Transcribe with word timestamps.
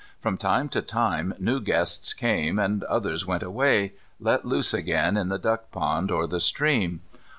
From 0.19 0.35
time 0.35 0.67
to 0.69 0.81
time 0.81 1.35
new 1.37 1.59
guests 1.61 2.15
came, 2.15 2.57
and 2.57 2.83
others 2.85 3.27
went 3.27 3.43
away, 3.43 3.93
let 4.19 4.45
loose 4.45 4.73
again 4.73 5.15
in 5.15 5.29
the 5.29 5.37
duck 5.37 5.69
pond 5.69 6.09
or 6.09 6.25
the 6.25 6.39
stream. 6.39 7.01